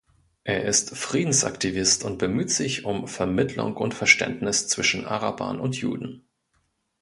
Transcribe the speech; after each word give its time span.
Er 0.45 0.65
ist 0.65 0.97
Friedensaktivist 0.97 2.03
und 2.03 2.17
bemüht 2.17 2.49
sich 2.49 2.85
um 2.85 3.07
Vermittlung 3.07 3.77
und 3.77 3.93
Verständnis 3.93 4.67
zwischen 4.67 5.05
Arabern 5.05 5.59
und 5.59 5.75
Juden. 5.75 6.23